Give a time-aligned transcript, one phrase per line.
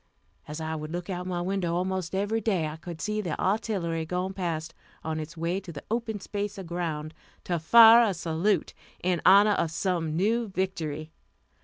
[0.47, 4.03] As I would look out my window almost every day, I could see the artillery
[4.03, 8.73] going past on its way to the open space of ground, to fire a salute
[9.03, 11.11] in honor of some new victory.